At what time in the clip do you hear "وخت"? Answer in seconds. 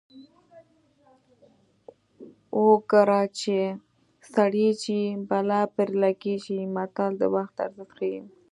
7.35-7.55